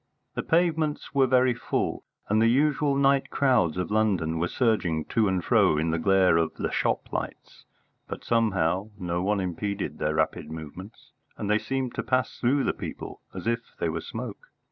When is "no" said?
8.97-9.21